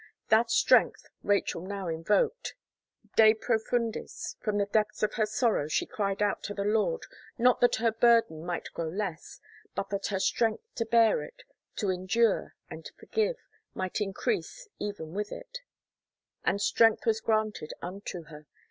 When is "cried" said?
5.85-6.23